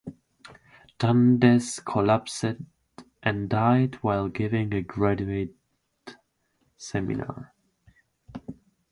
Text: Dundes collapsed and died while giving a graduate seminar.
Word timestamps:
Dundes 0.97 1.79
collapsed 1.79 2.55
and 3.21 3.47
died 3.47 3.99
while 4.01 4.29
giving 4.29 4.73
a 4.73 4.81
graduate 4.81 5.53
seminar. 6.75 7.53